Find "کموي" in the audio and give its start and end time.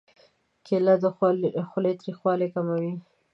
2.53-2.93